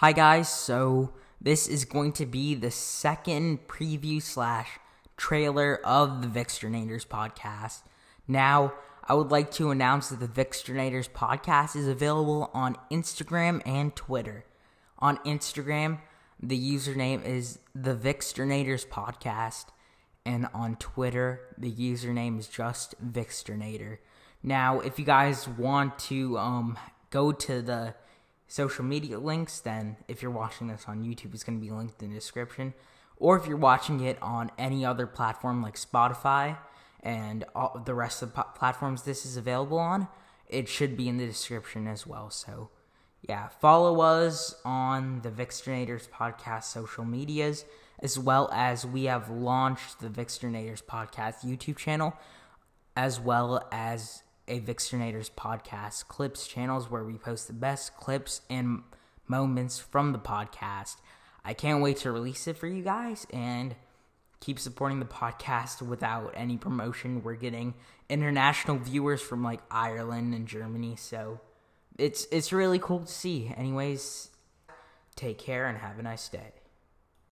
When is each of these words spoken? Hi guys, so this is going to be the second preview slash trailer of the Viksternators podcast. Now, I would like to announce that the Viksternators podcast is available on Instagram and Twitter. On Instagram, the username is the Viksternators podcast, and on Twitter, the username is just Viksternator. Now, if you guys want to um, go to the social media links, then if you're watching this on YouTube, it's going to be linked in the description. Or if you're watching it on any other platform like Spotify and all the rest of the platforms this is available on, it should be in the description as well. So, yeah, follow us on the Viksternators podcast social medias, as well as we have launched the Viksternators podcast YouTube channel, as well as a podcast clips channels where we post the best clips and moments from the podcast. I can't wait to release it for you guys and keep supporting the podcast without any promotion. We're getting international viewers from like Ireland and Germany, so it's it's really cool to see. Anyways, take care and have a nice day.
Hi 0.00 0.12
guys, 0.12 0.48
so 0.48 1.12
this 1.42 1.68
is 1.68 1.84
going 1.84 2.12
to 2.12 2.24
be 2.24 2.54
the 2.54 2.70
second 2.70 3.68
preview 3.68 4.22
slash 4.22 4.78
trailer 5.18 5.78
of 5.84 6.22
the 6.22 6.40
Viksternators 6.40 7.06
podcast. 7.06 7.82
Now, 8.26 8.72
I 9.04 9.12
would 9.12 9.30
like 9.30 9.50
to 9.50 9.70
announce 9.70 10.08
that 10.08 10.20
the 10.20 10.26
Viksternators 10.26 11.10
podcast 11.10 11.76
is 11.76 11.86
available 11.86 12.50
on 12.54 12.78
Instagram 12.90 13.60
and 13.66 13.94
Twitter. 13.94 14.46
On 15.00 15.18
Instagram, 15.18 16.00
the 16.42 16.58
username 16.58 17.22
is 17.22 17.58
the 17.74 17.94
Viksternators 17.94 18.88
podcast, 18.88 19.66
and 20.24 20.48
on 20.54 20.76
Twitter, 20.76 21.42
the 21.58 21.70
username 21.70 22.38
is 22.38 22.48
just 22.48 22.94
Viksternator. 23.06 23.98
Now, 24.42 24.80
if 24.80 24.98
you 24.98 25.04
guys 25.04 25.46
want 25.46 25.98
to 25.98 26.38
um, 26.38 26.78
go 27.10 27.32
to 27.32 27.60
the 27.60 27.94
social 28.50 28.84
media 28.84 29.16
links, 29.16 29.60
then 29.60 29.96
if 30.08 30.22
you're 30.22 30.30
watching 30.32 30.66
this 30.66 30.86
on 30.88 31.04
YouTube, 31.04 31.32
it's 31.32 31.44
going 31.44 31.60
to 31.60 31.64
be 31.64 31.70
linked 31.70 32.02
in 32.02 32.08
the 32.08 32.16
description. 32.16 32.74
Or 33.16 33.36
if 33.36 33.46
you're 33.46 33.56
watching 33.56 34.00
it 34.00 34.20
on 34.20 34.50
any 34.58 34.84
other 34.84 35.06
platform 35.06 35.62
like 35.62 35.76
Spotify 35.76 36.58
and 37.00 37.44
all 37.54 37.80
the 37.86 37.94
rest 37.94 38.22
of 38.22 38.34
the 38.34 38.42
platforms 38.42 39.04
this 39.04 39.24
is 39.24 39.36
available 39.36 39.78
on, 39.78 40.08
it 40.48 40.68
should 40.68 40.96
be 40.96 41.08
in 41.08 41.16
the 41.16 41.26
description 41.26 41.86
as 41.86 42.08
well. 42.08 42.28
So, 42.28 42.70
yeah, 43.22 43.46
follow 43.46 44.00
us 44.00 44.56
on 44.64 45.20
the 45.20 45.30
Viksternators 45.30 46.08
podcast 46.08 46.64
social 46.64 47.04
medias, 47.04 47.64
as 48.00 48.18
well 48.18 48.50
as 48.52 48.84
we 48.84 49.04
have 49.04 49.30
launched 49.30 50.00
the 50.00 50.08
Viksternators 50.08 50.82
podcast 50.82 51.44
YouTube 51.44 51.76
channel, 51.76 52.14
as 52.96 53.20
well 53.20 53.68
as 53.70 54.24
a 54.50 54.60
podcast 54.60 56.08
clips 56.08 56.46
channels 56.46 56.90
where 56.90 57.04
we 57.04 57.14
post 57.14 57.46
the 57.46 57.52
best 57.52 57.96
clips 57.96 58.42
and 58.50 58.82
moments 59.28 59.78
from 59.78 60.12
the 60.12 60.18
podcast. 60.18 60.96
I 61.44 61.54
can't 61.54 61.82
wait 61.82 61.98
to 61.98 62.12
release 62.12 62.46
it 62.48 62.56
for 62.56 62.66
you 62.66 62.82
guys 62.82 63.26
and 63.32 63.76
keep 64.40 64.58
supporting 64.58 64.98
the 64.98 65.06
podcast 65.06 65.80
without 65.80 66.32
any 66.34 66.56
promotion. 66.56 67.22
We're 67.22 67.34
getting 67.34 67.74
international 68.08 68.78
viewers 68.78 69.22
from 69.22 69.44
like 69.44 69.60
Ireland 69.70 70.34
and 70.34 70.46
Germany, 70.46 70.96
so 70.96 71.40
it's 71.96 72.26
it's 72.32 72.52
really 72.52 72.78
cool 72.78 73.00
to 73.00 73.06
see. 73.06 73.52
Anyways, 73.56 74.30
take 75.14 75.38
care 75.38 75.66
and 75.66 75.78
have 75.78 75.98
a 75.98 76.02
nice 76.02 76.28
day. 76.28 76.52